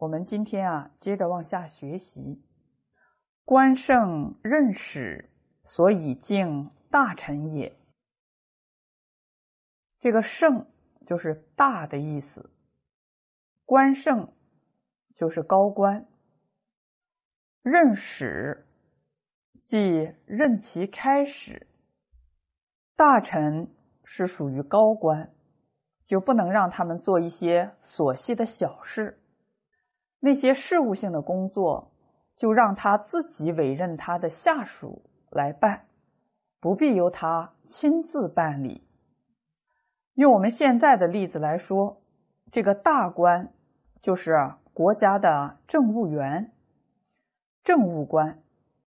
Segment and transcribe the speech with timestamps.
[0.00, 2.42] 我们今天啊，接着往下学习。
[3.44, 5.28] 官圣任使，
[5.62, 7.76] 所以敬大臣也。
[9.98, 10.66] 这个“圣”
[11.04, 12.50] 就是大的意思，
[13.66, 14.32] 官圣
[15.14, 16.06] 就是高官，
[17.60, 18.66] 任使
[19.62, 21.66] 即任其差使。
[22.96, 23.70] 大臣
[24.02, 25.30] 是属于高官，
[26.06, 29.19] 就不能让他们做一些琐细的小事。
[30.20, 31.90] 那些事务性的工作，
[32.36, 35.86] 就让他自己委任他的下属来办，
[36.60, 38.86] 不必由他亲自办理。
[40.14, 42.02] 用我们现在的例子来说，
[42.50, 43.52] 这个大官
[44.00, 44.36] 就是
[44.74, 46.52] 国家的政务员、
[47.62, 48.42] 政务官，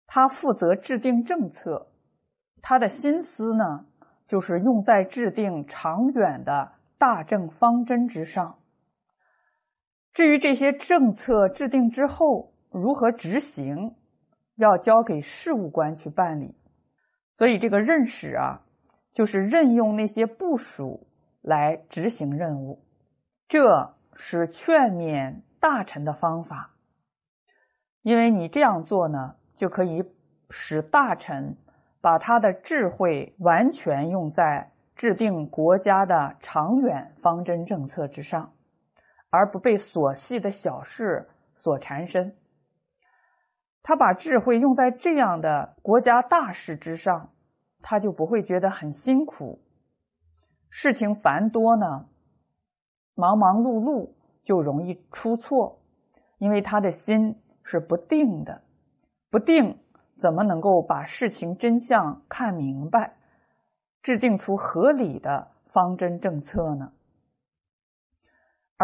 [0.07, 1.89] 他负责制定政策，
[2.61, 3.87] 他的心思呢，
[4.27, 8.59] 就是用在制定长远的大政方针之上。
[10.15, 13.97] 至于这些政策制定之后如何执行，
[14.55, 16.55] 要交给事务官去办理。
[17.35, 18.63] 所以这个任使啊，
[19.13, 21.09] 就是任用那些部属
[21.43, 22.85] 来执行任务，
[23.49, 26.71] 这是劝勉大臣的方法。
[28.03, 30.05] 因为你这样做呢，就可以
[30.49, 31.57] 使大臣
[32.01, 38.54] 把他的智慧完全用在制定国家的长远方针政策之上。
[39.37, 42.37] 而不被琐细的小事所缠身，
[43.83, 47.33] 他把智慧用在这样的国家大事之上，
[47.83, 49.61] 他就不会觉得很辛苦。
[50.71, 52.07] 事情繁多呢，
[53.17, 54.13] 忙忙碌碌
[54.45, 55.81] 就容易出错，
[56.39, 58.63] 因为他的心是不定的，
[59.31, 59.81] 不定
[60.15, 63.17] 怎么能够把事情真相看明白，
[64.01, 66.93] 制定出合理的方针政策呢？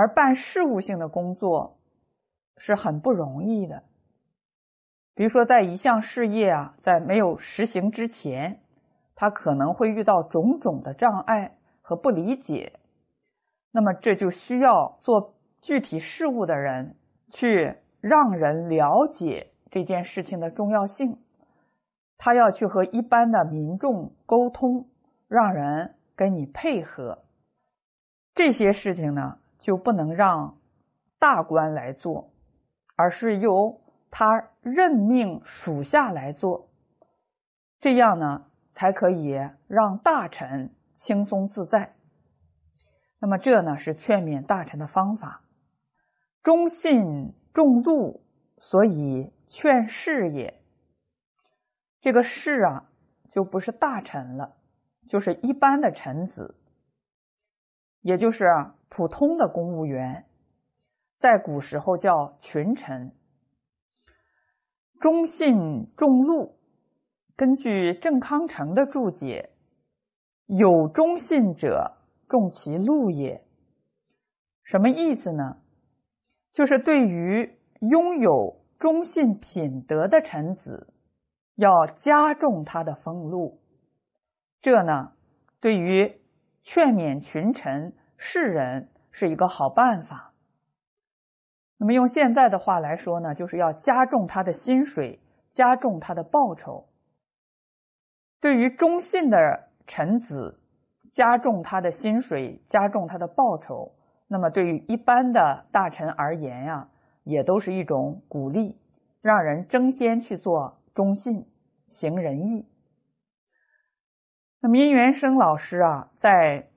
[0.01, 1.79] 而办事务性的工作
[2.57, 3.83] 是很不容易的。
[5.15, 8.63] 比如说，在一项事业啊，在没有实行之前，
[9.15, 12.81] 他可能会遇到种种的障碍和不理解。
[13.73, 16.97] 那么，这就需要做具体事务的人
[17.29, 21.19] 去让人了解这件事情的重要性。
[22.17, 24.89] 他要去和一般的民众沟通，
[25.29, 27.23] 让人跟你配合。
[28.35, 29.37] 这些事情呢？
[29.61, 30.59] 就不能让
[31.19, 32.33] 大官来做，
[32.97, 36.71] 而是由他任命属下来做，
[37.79, 39.39] 这样呢才可以
[39.69, 41.95] 让大臣轻松自在。
[43.19, 45.43] 那么这呢是劝勉大臣的方法。
[46.43, 48.25] 忠信重禄，
[48.57, 50.63] 所以劝士也。
[52.01, 52.89] 这个士啊，
[53.29, 54.57] 就不是大臣了，
[55.07, 56.57] 就是一般的臣子，
[58.01, 58.47] 也就是。
[58.91, 60.27] 普通的公务员，
[61.17, 63.13] 在古时候叫群臣。
[64.99, 66.59] 忠信重禄，
[67.37, 69.51] 根据郑康成的注解，
[70.47, 71.99] 有忠信者，
[72.29, 73.47] 重其禄也。
[74.65, 75.63] 什么意思呢？
[76.53, 80.93] 就是对于拥有忠信品德的臣子，
[81.55, 83.61] 要加重他的俸禄。
[84.61, 85.13] 这呢，
[85.61, 86.21] 对于
[86.65, 87.95] 劝勉群臣。
[88.23, 90.35] 世人是一个好办法。
[91.79, 95.19] 那么用现在的话来说呢，就是要加重他的薪水，
[95.51, 96.87] 加重他的报酬。
[98.39, 100.61] 对于忠信的臣子，
[101.11, 103.91] 加重他的薪水，加重他的报酬。
[104.29, 106.87] 那么对于一般的大臣而言呀，
[107.25, 108.79] 也都是一种鼓励，
[109.23, 111.49] 让人争先去做忠信，
[111.89, 112.69] 行仁义。
[114.61, 116.70] 那么殷元生老师啊，在。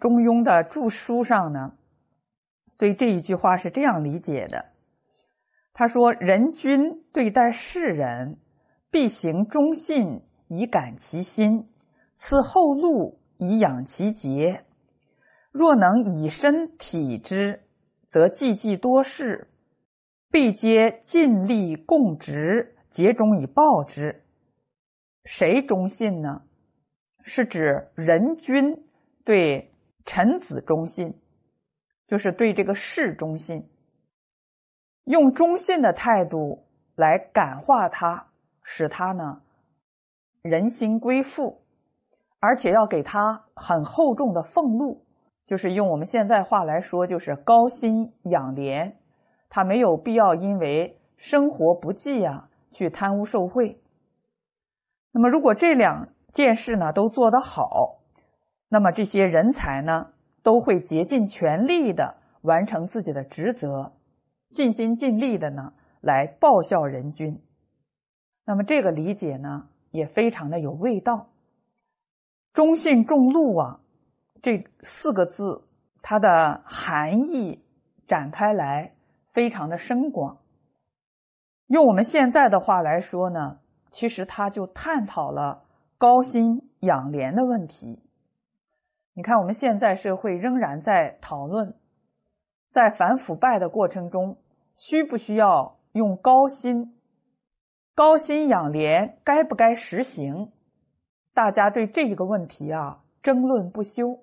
[0.00, 1.72] 中庸的著书上呢，
[2.76, 4.66] 对这一句话是这样理解的：
[5.72, 8.38] 他说，人君对待世人，
[8.90, 11.66] 必行忠信，以感其心；
[12.16, 14.64] 赐后路，以养其节。
[15.50, 17.62] 若能以身体之，
[18.06, 19.48] 则济济多事，
[20.30, 24.22] 必皆尽力共职，竭忠以报之。
[25.24, 26.42] 谁忠信呢？
[27.22, 28.84] 是指人君
[29.24, 29.72] 对。
[30.10, 31.20] 臣子忠信，
[32.06, 33.68] 就是对这个事忠信，
[35.04, 36.64] 用忠信的态度
[36.96, 38.28] 来感化他，
[38.62, 39.42] 使他呢
[40.40, 41.60] 人心归附，
[42.40, 45.04] 而且要给他很厚重的俸禄，
[45.44, 48.98] 就是用我们现在话来说，就是高薪养廉，
[49.50, 53.78] 他没有必要因为生活不济呀去贪污受贿。
[55.12, 57.97] 那么，如果这两件事呢都做得好。
[58.68, 60.08] 那么这些人才呢，
[60.42, 63.92] 都会竭尽全力的完成自己的职责，
[64.50, 67.40] 尽心尽力的呢来报效人君。
[68.44, 71.28] 那么这个理解呢也非常的有味道。
[72.52, 73.80] 忠信重禄啊，
[74.42, 75.64] 这四个字
[76.02, 77.62] 它的含义
[78.06, 78.94] 展开来
[79.26, 80.38] 非常的深广。
[81.68, 83.58] 用我们现在的话来说呢，
[83.90, 85.62] 其实它就探讨了
[85.98, 88.02] 高薪养廉的问题。
[89.18, 91.74] 你看，我们现在社会仍然在讨论，
[92.70, 94.36] 在反腐败的过程中，
[94.76, 96.94] 需不需要用高薪？
[97.96, 100.52] 高薪养廉该不该实行？
[101.34, 104.20] 大家对这一个问题啊争论不休。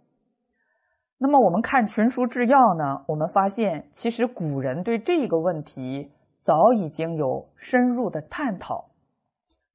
[1.17, 6.09] 那么，我们看《群书治要》呢，我们发现其实古人对这个问题。
[6.39, 8.91] 早已经有深入的探讨，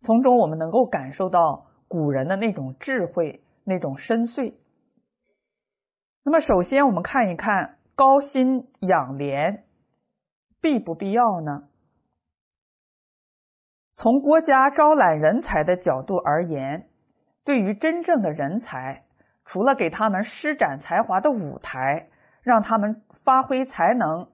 [0.01, 4.55] 从中我们能够感受到古人的那种智慧、那种深邃。
[6.23, 9.65] 那么，首先我们看一看高薪养廉
[10.61, 11.65] 必不必要呢？
[13.95, 16.89] 从国家招揽人才的角度而言，
[17.45, 19.05] 对于真正的人才，
[19.45, 22.09] 除了给他们施展才华的舞台，
[22.43, 24.29] 让他们发挥才能。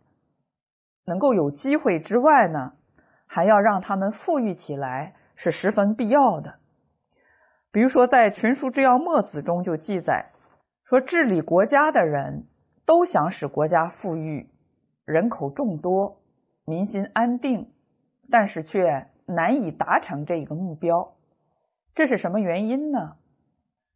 [1.09, 2.73] 能够有机会之外呢，
[3.27, 6.59] 还要让他们富裕起来是十分必要的。
[7.71, 10.33] 比如说，在《群书治要墨子》中就记载
[10.88, 12.47] 说，治理国家的人
[12.85, 14.49] 都想使国家富裕，
[15.05, 16.23] 人口众多，
[16.65, 17.73] 民心安定，
[18.31, 21.17] 但是却难以达成这一个目标。
[21.93, 23.17] 这是什么原因呢？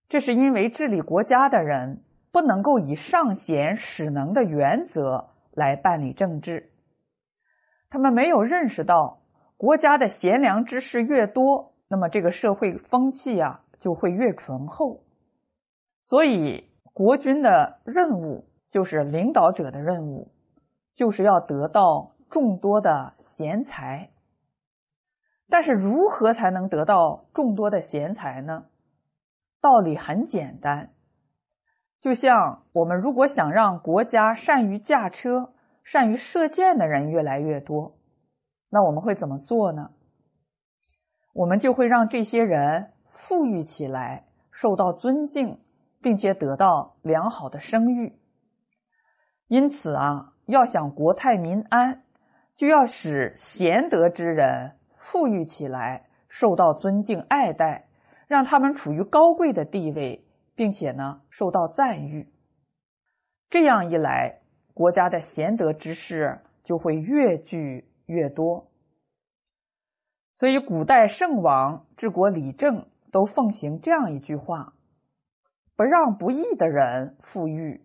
[0.09, 2.03] 这是因为治理国家的人
[2.33, 6.73] 不能够以上贤使能的原则来办理政治。
[7.89, 9.21] 他们没有认识到，
[9.57, 15.05] 国家的贤良之士越多，那么这个社会风气啊就会越醇厚。
[16.05, 20.33] 所以，国君的任务就是领导者的任务，
[20.95, 24.11] 就是要得到众多的贤才。
[25.49, 28.67] 但是，如何才能得到众多的贤才呢？
[29.61, 30.93] 道理很简单，
[32.01, 35.53] 就像我们如果想让国家善于驾车。
[35.83, 37.97] 善于射箭的人越来越多，
[38.69, 39.91] 那我们会怎么做呢？
[41.33, 45.59] 我们就会让这些人富裕起来，受到尊敬，
[46.01, 48.19] 并且得到良好的声誉。
[49.47, 52.05] 因此啊，要想国泰民安，
[52.55, 57.89] 就要使贤德之人富裕起来，受到尊敬爱戴，
[58.27, 62.33] 让他们处于高贵的地位，并且呢受到赞誉。
[63.49, 64.39] 这样一来。
[64.73, 68.71] 国家的贤德之士就会越聚越多，
[70.37, 74.73] 所以古代圣王治国理政都奉行这样一句话：
[75.81, 77.81] 不让不义的人富裕，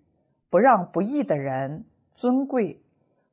[0.49, 2.83] 不让不义的人尊贵，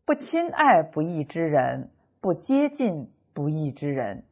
[0.05, 4.23] 不亲爱不义之人，不接近不义之人。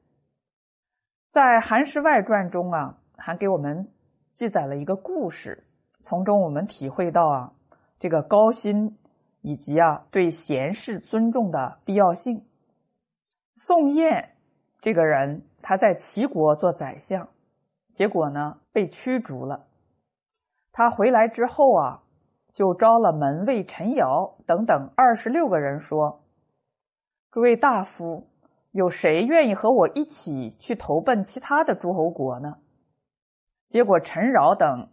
[1.32, 3.88] 在《韩诗外传》中啊，还给我们
[4.32, 5.64] 记载了一个故事，
[6.04, 7.52] 从中我们体会到啊，
[7.98, 8.96] 这个高薪。
[9.40, 12.44] 以及啊，对贤士尊重的必要性。
[13.56, 14.36] 宋晏
[14.80, 17.28] 这个人，他在齐国做宰相，
[17.94, 19.66] 结果呢被驱逐了。
[20.72, 22.02] 他回来之后啊，
[22.52, 26.22] 就招了门卫陈瑶等等二十六个人，说
[27.30, 28.28] ：“诸位大夫，
[28.72, 32.54] 有谁愿意和我一起去投奔其他的诸侯国呢？”
[33.68, 34.88] 结果陈饶等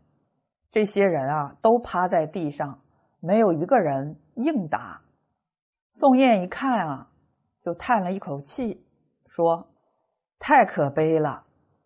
[0.71, 2.79] 这些人啊，都趴在地上。
[3.19, 5.01] 没有一个人应答。
[5.93, 7.09] 宋晏一看啊，
[7.61, 8.85] 就叹了一口气，
[9.25, 9.67] 说
[10.37, 11.43] ：“太可悲了！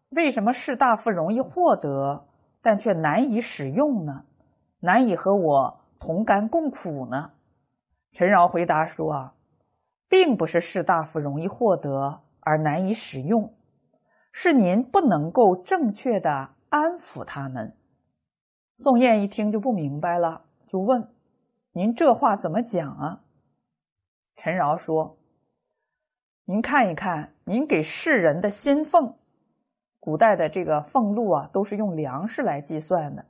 [0.09, 2.27] 为什么士大夫容易获得，
[2.61, 4.25] 但却难以使用呢？
[4.79, 7.31] 难以和我同甘共苦呢？”
[8.13, 9.33] 陈饶回答说：“啊，
[10.09, 13.53] 并不是士大夫容易获得而难以使用，
[14.31, 17.75] 是您不能够正确的安抚他们。”
[18.77, 21.07] 宋晏一听就不明白了，就问。
[21.73, 23.21] 您这话怎么讲啊？
[24.35, 25.17] 陈饶说
[26.43, 29.15] ：“您看一看，您给世人的薪俸，
[30.01, 33.23] 古代的这个俸禄啊，都是用粮食来计算的，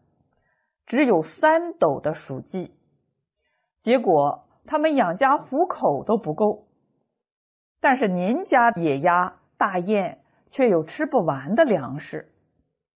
[0.88, 2.72] 只有三斗的黍稷，
[3.78, 6.66] 结果他们养家糊口都不够。
[7.82, 12.32] 但是您家野鸭、大雁却有吃不完的粮食，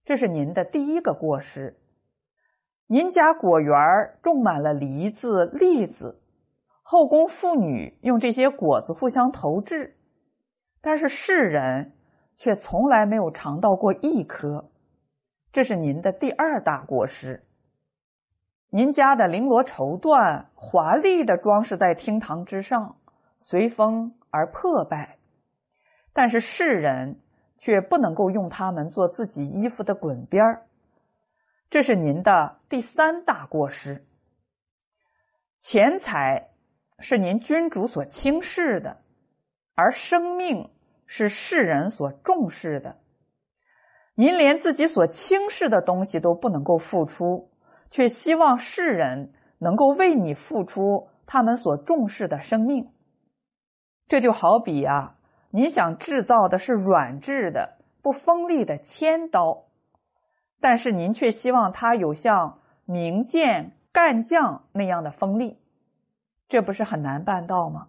[0.05, 1.77] 这是您的第一个过失。”
[2.87, 3.75] 您家果园
[4.21, 6.21] 种满了梨子、栗子，
[6.83, 9.97] 后宫妇女用这些果子互相投掷，
[10.81, 11.94] 但是世人
[12.35, 14.69] 却从来没有尝到过一颗，
[15.51, 17.43] 这是您的第二大过失。
[18.69, 22.97] 您家的绫罗绸缎华丽的装饰在厅堂之上，
[23.39, 25.17] 随风而破败，
[26.11, 27.21] 但是世人
[27.57, 30.67] 却不能够用它们做自己衣服的滚边儿，
[31.69, 34.05] 这是您的第三大过失。
[35.61, 36.49] 钱财
[36.99, 38.97] 是您君主所轻视的，
[39.73, 40.69] 而生命
[41.05, 42.97] 是世人所重视的。
[44.15, 47.51] 您连自己所轻视的东西都不能够付出，
[47.89, 52.91] 却希望世人能够为你付出他们所重视的生命。
[54.07, 55.17] 这就好比啊，
[55.49, 59.65] 你想制造的是软质的、不锋利的铅刀，
[60.61, 65.59] 但是您却希望它有像明剑、干将那样的锋利，
[66.47, 67.87] 这不是很难办到吗？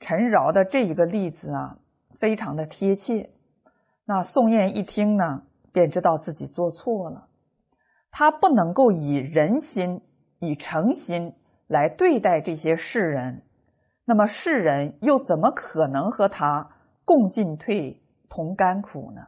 [0.00, 1.78] 陈饶的这一个例子啊，
[2.18, 3.30] 非常的贴切。
[4.04, 5.42] 那宋燕一听呢，
[5.72, 7.28] 便知道自己做错了。
[8.10, 10.00] 他不能够以人心、
[10.38, 11.34] 以诚心
[11.66, 13.42] 来对待这些世人，
[14.04, 16.70] 那么世人又怎么可能和他
[17.04, 19.22] 共进退、同甘苦呢？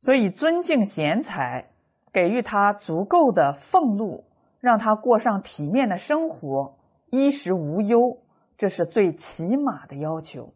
[0.00, 1.70] 所以，尊敬贤才，
[2.12, 4.24] 给予他足够的俸禄，
[4.60, 6.76] 让他过上体面的生活，
[7.10, 8.18] 衣食无忧，
[8.56, 10.52] 这是最起码的要求。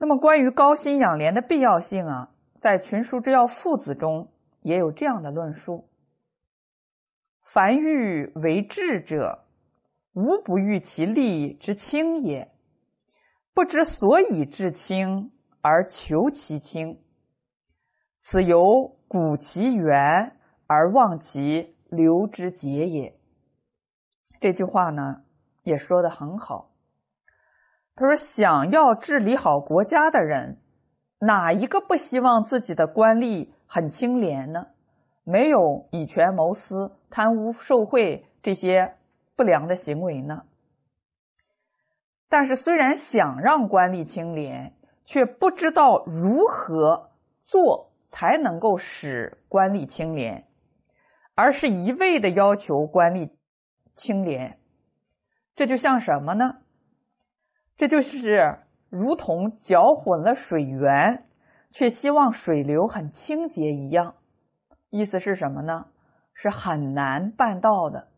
[0.00, 4.30] 那么，关于高薪养廉的必要性啊，在《群书之要父子》中
[4.62, 5.88] 也有这样的论述：
[7.42, 9.44] 凡欲为智者，
[10.12, 12.48] 无不欲其利之轻也，
[13.52, 17.02] 不知所以至轻而求其轻，
[18.20, 20.36] 此由古其源
[20.68, 23.18] 而忘其流之节也。
[24.40, 25.24] 这句话呢，
[25.64, 26.67] 也说的很好。
[27.98, 30.60] 他说：“想要治理好国家的人，
[31.18, 34.68] 哪一个不希望自己的官吏很清廉呢？
[35.24, 38.94] 没有以权谋私、贪污受贿这些
[39.34, 40.44] 不良的行为呢？
[42.28, 44.72] 但是，虽然想让官吏清廉，
[45.04, 47.10] 却不知道如何
[47.42, 50.46] 做才能够使官吏清廉，
[51.34, 53.28] 而是一味的要求官吏
[53.96, 54.60] 清廉，
[55.56, 56.58] 这就像什么呢？”
[57.78, 58.58] 这就是
[58.90, 61.26] 如同搅混了水源，
[61.70, 64.16] 却希望水流很清洁一样，
[64.90, 65.86] 意思是什么呢？
[66.34, 68.08] 是很难办到的。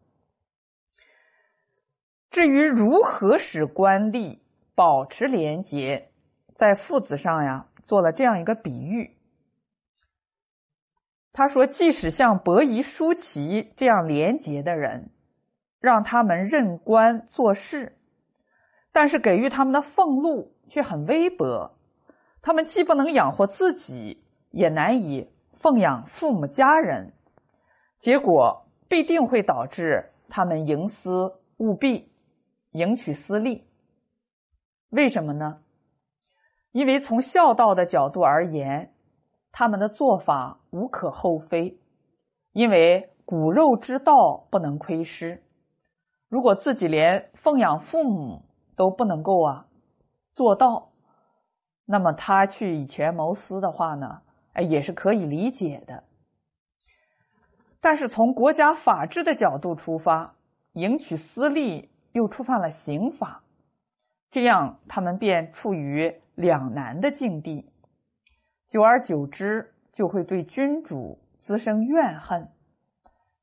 [2.31, 4.39] 至于如何使官吏
[4.75, 6.11] 保持廉洁，
[6.55, 9.15] 在父子上呀做了这样一个比喻。
[11.33, 15.11] 他说：“即使像伯夷、叔齐这样廉洁的人，
[15.81, 17.99] 让他们任官做事。”
[18.93, 21.77] 但是给予他们的俸禄却很微薄，
[22.43, 27.13] 他们既不能养活自己，也难以奉养父母家人，
[27.99, 32.11] 结果必定会导致他们营私务弊，
[32.73, 33.67] 赢取私利。
[34.91, 35.61] 为什么呢？
[36.73, 38.93] 因为从孝道的角度而言，
[39.53, 41.79] 他们的做法无可厚非，
[42.53, 45.43] 因为骨肉之道不能亏失。
[46.29, 48.45] 如果自己连奉养父母，
[48.81, 49.67] 都不能够啊
[50.33, 50.93] 做到，
[51.85, 54.23] 那么他去以权谋私的话呢，
[54.55, 56.05] 哎，也是可以理解的。
[57.79, 60.35] 但是从国家法治的角度出发，
[60.73, 63.43] 迎取私利又触犯了刑法，
[64.31, 67.71] 这样他们便处于两难的境地，
[68.67, 72.49] 久而久之就会对君主滋生怨恨。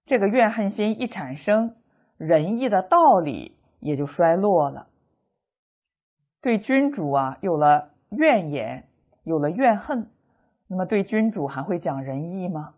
[0.07, 1.75] 这个怨恨心一产生，
[2.17, 4.86] 仁义的道理也就衰落了。
[6.41, 8.87] 对君主啊有了怨言，
[9.23, 10.09] 有了怨恨，
[10.67, 12.75] 那么对君主还会讲仁义吗？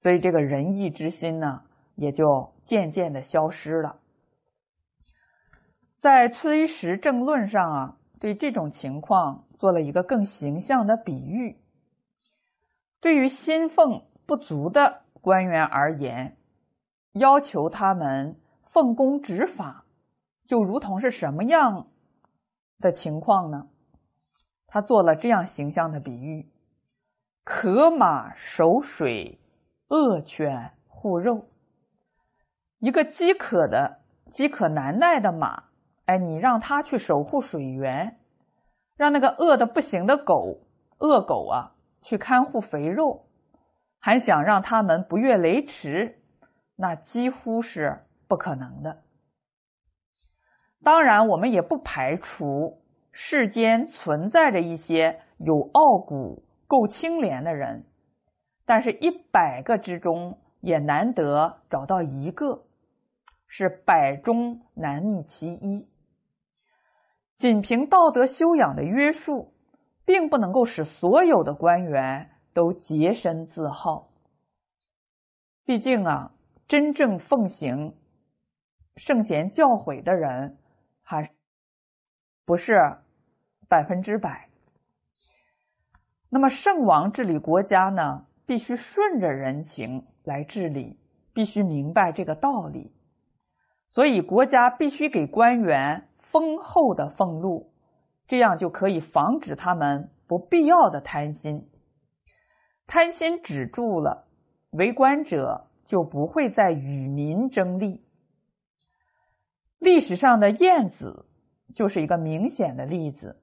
[0.00, 1.62] 所以这个仁义之心呢，
[1.94, 4.00] 也就渐渐的消失了。
[5.98, 11.56] 在《崔实政论》上啊，对这种情况做了一个更形象的比喻：
[13.00, 16.36] 对于薪俸不足的官员而言，
[17.12, 19.86] 要求他们奉公执法，
[20.46, 21.86] 就如同是什么样？
[22.80, 23.68] 的情况呢？
[24.66, 26.50] 他做了这样形象的比喻：
[27.44, 29.38] 渴马守水，
[29.88, 31.46] 恶犬护肉。
[32.78, 34.00] 一个饥渴的、
[34.30, 35.64] 饥渴难耐的马，
[36.06, 38.18] 哎，你让它去守护水源，
[38.96, 40.58] 让那个饿的不行的狗、
[40.98, 43.26] 恶狗啊去看护肥肉，
[44.00, 46.18] 还想让他们不越雷池，
[46.76, 49.02] 那几乎是不可能的。
[50.84, 57.84] 当然，我们也不排除世间存在着一些有傲骨、够清廉的人，
[58.66, 62.64] 但是，一百个之中也难得找到一个。
[63.46, 65.88] 是百中难觅其一。
[67.36, 69.52] 仅凭道德修养的约束，
[70.04, 74.08] 并不能够使所有的官员都洁身自好。
[75.64, 76.32] 毕竟啊，
[76.66, 77.94] 真正奉行
[78.96, 80.58] 圣贤教诲的人，
[81.04, 81.30] 还
[82.44, 82.74] 不是
[83.68, 84.48] 百分之百。
[86.28, 90.98] 那么，圣王治理国家呢，必须顺着人情来治理，
[91.32, 92.92] 必须明白这个道理。
[93.92, 96.08] 所以，国家必须给官员。
[96.26, 97.72] 丰厚的俸禄，
[98.26, 101.70] 这样就可以防止他们不必要的贪心。
[102.88, 104.26] 贪心止住了，
[104.70, 108.03] 为官者就不会再与民争利。
[109.84, 111.26] 历史上的晏子
[111.74, 113.40] 就是一个明显的例子。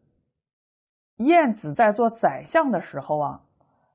[1.17, 3.41] 晏子在做宰相的时候啊，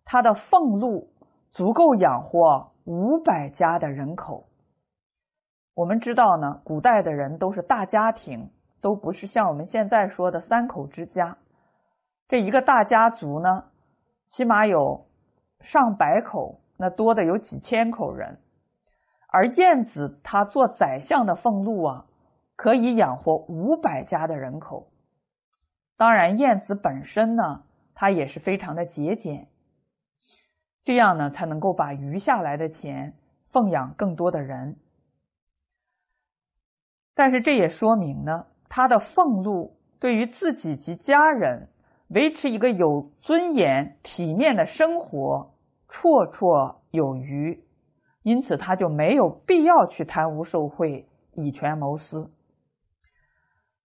[0.05, 1.12] 他的俸禄
[1.50, 4.49] 足够养活五百家的人口。
[5.75, 8.49] 我们知道呢，古代的人都是大家庭。
[8.79, 11.37] 都不是像我们现在说的三口之家，
[12.29, 13.65] 这一个大家族呢，
[14.29, 15.09] 起码有
[15.61, 18.38] 上百口，那多的有几千口人。
[19.29, 22.05] 而晏子他做宰相的俸禄啊，
[22.57, 24.91] 可以养活五百家的人口。
[25.97, 27.63] 当然，晏子本身呢，
[27.95, 29.49] 他也是非常的节俭，
[30.83, 33.15] 这样呢，才能够把余下来的钱
[33.49, 34.77] 奉养更多的人。
[37.15, 38.47] 但是这也说明呢。
[38.69, 41.69] 他的俸禄对于自己及家人
[42.09, 45.55] 维持一个有尊严、体面的生活
[45.89, 47.65] 绰绰有余，
[48.23, 52.31] 因此他就没有必要去贪污受贿、以权谋私。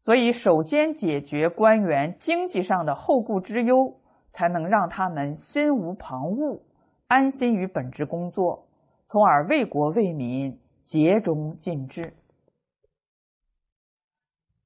[0.03, 3.99] 所以，首先解决官员经济上的后顾之忧，
[4.31, 6.61] 才能让他们心无旁骛，
[7.07, 8.67] 安心于本职工作，
[9.05, 12.15] 从而为国为民竭忠尽智。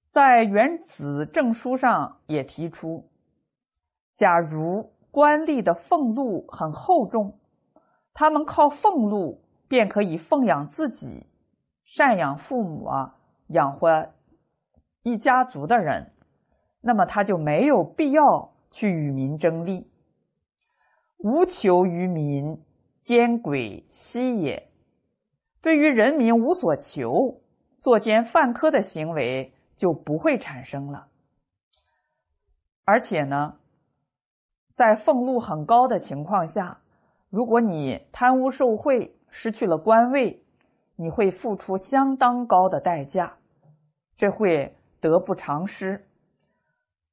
[0.10, 3.10] 在《原子证书》上也提出，
[4.13, 7.38] 假如官吏的俸禄很厚重，
[8.13, 11.28] 他们靠俸禄便可以奉养自己、
[11.86, 13.17] 赡养父母啊，
[13.48, 14.08] 养活
[15.06, 16.12] 一家族的人，
[16.82, 19.89] 那么他就没有必要去与民争利。
[21.20, 22.62] 无求于民，
[23.00, 24.68] 奸鬼息也。
[25.62, 27.39] 对于人民无所求、
[27.80, 29.54] 作奸犯科的行为。
[29.78, 31.08] 就不会产生了，
[32.86, 33.60] 而且呢，
[34.72, 36.80] 在俸禄很高的情况下，
[37.30, 40.41] 如果你贪污受贿，失去了官位，
[40.96, 43.38] 你会付出相当高的代价，
[44.15, 46.08] 这会得不偿失。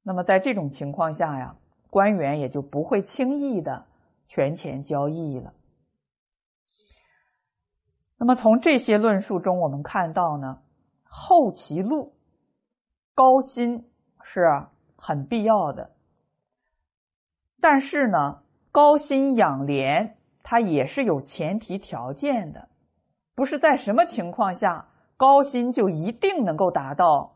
[0.01, 1.55] 那么在这种情况下呀，
[1.89, 3.85] 官员也就不会轻易的
[4.25, 5.53] 权钱交易了。
[8.17, 10.61] 那么从这些论述中，我们看到呢，
[11.03, 12.13] 后其禄。
[13.15, 13.87] 高薪
[14.23, 14.41] 是
[14.95, 15.91] 很必要的，
[17.61, 18.41] 但是呢，
[18.71, 22.69] 高薪养廉它也是有前提条件的，
[23.35, 27.32] 不是在什么情况下高薪就一定能够达到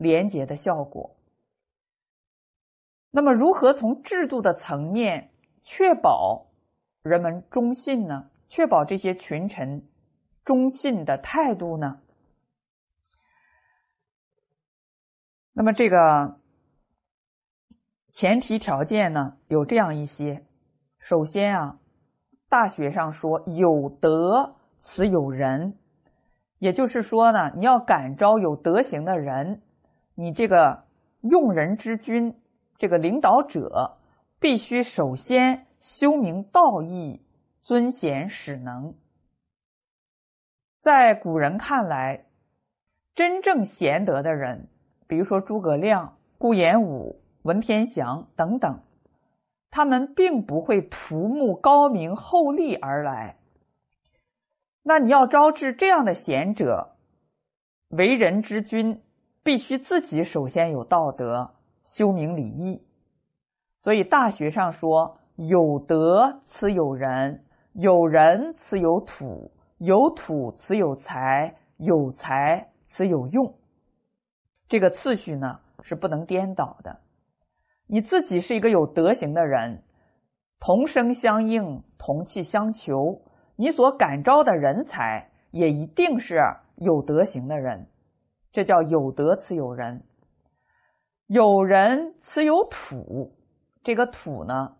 [0.00, 1.14] 廉洁的效果。
[3.10, 5.30] 那么，如何从制度的层面
[5.62, 6.46] 确保
[7.02, 8.30] 人们忠信呢？
[8.48, 9.86] 确保这些群臣
[10.44, 12.00] 忠信的态度呢？
[15.52, 16.40] 那么这个
[18.10, 20.46] 前提条件呢，有这样一些。
[20.98, 21.78] 首先啊，
[22.48, 25.76] 大学上说有德此有人，
[26.58, 29.62] 也就是说呢，你要感召有德行的人，
[30.20, 30.84] 你这个
[31.22, 32.38] 用人之君，
[32.76, 33.96] 这个领导者，
[34.38, 37.22] 必须首先修明道义，
[37.62, 38.94] 尊贤使能。
[40.78, 42.26] 在古人看来，
[43.14, 44.68] 真正贤德的人。
[45.06, 48.82] 比如说诸葛亮、顾炎武、文天祥等等，
[49.70, 53.38] 他们并不会图慕高明厚利而来。
[54.82, 56.94] 那你要招致这样的贤者，
[57.88, 59.00] 为人之君，
[59.42, 62.86] 必须自己首先有道德，修明礼义。
[63.78, 73.54] 所以大学上说：“有德此有人，有人此有土，有土此有财，有财此有用。”
[74.68, 77.00] 这个次序呢是不能颠倒的。
[77.86, 79.82] 你自己是一个有德行的人，
[80.60, 83.22] 同声相应，同气相求，
[83.56, 86.36] 你所感召的人才也一定是
[86.76, 87.88] 有德行的人。
[88.52, 90.02] 这叫有德此有人，
[91.26, 93.36] 有人此有土。
[93.82, 94.76] 这个土呢，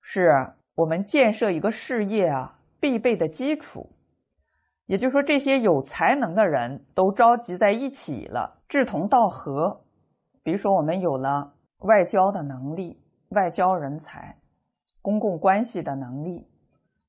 [0.00, 0.30] 是
[0.74, 3.90] 我们建设一个事业啊必备的基础。
[4.86, 9.82] 也就是说，这些有才能的人都召集在一起了，志同道合。
[10.44, 14.36] 比如说，我们有了外交的能力、外交人才、
[15.02, 16.46] 公共关系的能力，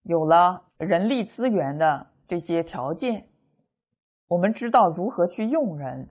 [0.01, 3.27] 有了人力资源的这些条件，
[4.27, 6.09] 我们知道如何去用人，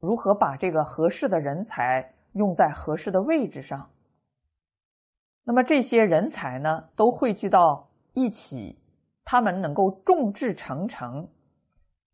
[0.00, 3.90] 如何把这个合适的人才用在合适的位置上。
[5.44, 8.78] 那么这些人才呢，都汇聚到一起，
[9.24, 11.28] 他们能够众志成城，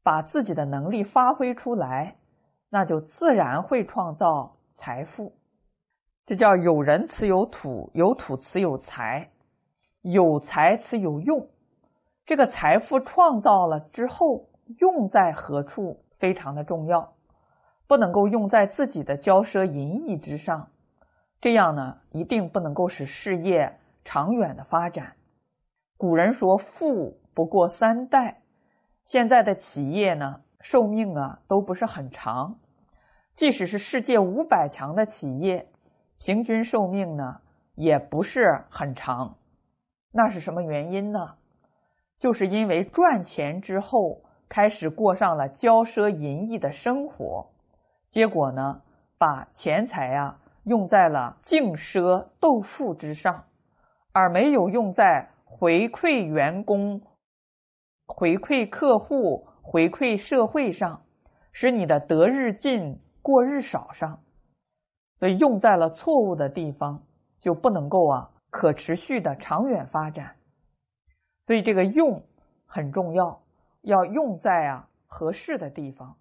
[0.02, 2.16] 把自己的能力发挥出来。
[2.70, 5.32] 那就自然会创造财富，
[6.24, 9.30] 这叫有人此有土，有土此有财，
[10.02, 11.48] 有财此有用。
[12.26, 17.14] 这个财富创造了之后，用在何处非常的重要，
[17.86, 20.70] 不能够用在自己的骄奢淫逸之上，
[21.40, 25.16] 这样呢，一定不能够使事业长远的发展。
[25.96, 28.42] 古人说“富不过三代”，
[29.04, 32.58] 现在的企业呢，寿命啊都不是很长。
[33.34, 35.70] 即使是世界五百强的企业，
[36.18, 37.40] 平均寿命呢
[37.74, 39.36] 也不是很长。
[40.10, 41.36] 那是什么原因呢？
[42.16, 47.50] 就是因为赚钱之后开始过上了骄奢淫逸的生活，
[48.10, 48.82] 结果呢
[49.18, 53.44] 把钱财啊用在了竞奢斗富之上，
[54.12, 57.02] 而没有用在回馈员工、
[58.06, 61.02] 回馈客户、回馈社会上，
[61.52, 63.00] 使你的得日进。
[63.24, 64.20] 过日少上，
[65.18, 67.02] 所以用在了错误的地方，
[67.40, 70.36] 就不能够啊可持续的长远发展。
[71.44, 72.22] 所以这个用
[72.66, 73.40] 很重要，
[73.84, 76.16] 要用在啊合适的地方。